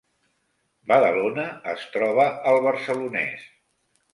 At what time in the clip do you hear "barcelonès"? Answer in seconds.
2.71-3.45